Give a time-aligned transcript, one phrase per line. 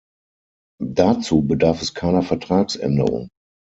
[0.83, 3.29] Dazu bedarf es keiner Vertragsänderung.